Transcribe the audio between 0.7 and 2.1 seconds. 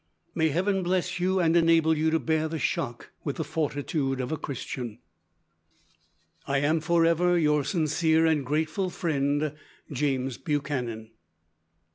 bless you and enable you